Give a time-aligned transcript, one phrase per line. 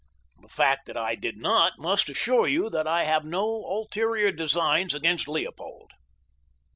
[0.41, 4.95] The fact that I did not, must assure you that I have no ulterior designs
[4.95, 5.91] against Leopold."